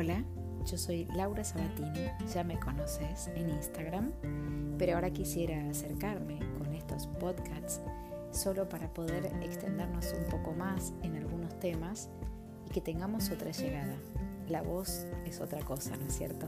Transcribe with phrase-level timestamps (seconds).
[0.00, 0.24] Hola,
[0.64, 4.10] yo soy Laura Sabatini, ya me conoces en Instagram,
[4.78, 7.82] pero ahora quisiera acercarme con estos podcasts
[8.30, 12.08] solo para poder extendernos un poco más en algunos temas
[12.66, 13.94] y que tengamos otra llegada.
[14.48, 16.46] La voz es otra cosa, ¿no es cierto?